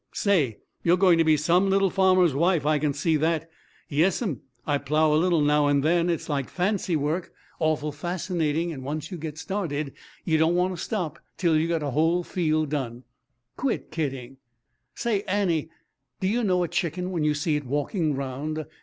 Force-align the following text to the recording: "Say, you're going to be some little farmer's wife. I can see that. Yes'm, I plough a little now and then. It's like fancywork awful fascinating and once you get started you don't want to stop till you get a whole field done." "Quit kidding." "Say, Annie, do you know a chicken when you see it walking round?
"Say, 0.13 0.57
you're 0.81 0.97
going 0.97 1.19
to 1.19 1.23
be 1.23 1.37
some 1.37 1.69
little 1.69 1.91
farmer's 1.91 2.33
wife. 2.33 2.65
I 2.65 2.79
can 2.79 2.91
see 2.91 3.17
that. 3.17 3.47
Yes'm, 3.87 4.41
I 4.65 4.79
plough 4.79 5.13
a 5.13 5.15
little 5.15 5.41
now 5.41 5.67
and 5.67 5.83
then. 5.83 6.09
It's 6.09 6.27
like 6.27 6.49
fancywork 6.49 7.29
awful 7.59 7.91
fascinating 7.91 8.71
and 8.73 8.83
once 8.83 9.11
you 9.11 9.19
get 9.19 9.37
started 9.37 9.93
you 10.25 10.39
don't 10.39 10.55
want 10.55 10.75
to 10.75 10.83
stop 10.83 11.19
till 11.37 11.55
you 11.55 11.67
get 11.67 11.83
a 11.83 11.91
whole 11.91 12.23
field 12.23 12.71
done." 12.71 13.03
"Quit 13.57 13.91
kidding." 13.91 14.37
"Say, 14.95 15.21
Annie, 15.27 15.69
do 16.19 16.27
you 16.27 16.43
know 16.43 16.63
a 16.63 16.67
chicken 16.67 17.11
when 17.11 17.23
you 17.23 17.35
see 17.35 17.55
it 17.55 17.67
walking 17.67 18.15
round? 18.15 18.65